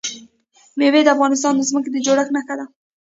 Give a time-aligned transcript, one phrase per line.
[0.77, 2.65] مېوې د افغانستان د ځمکې د جوړښت نښه ده.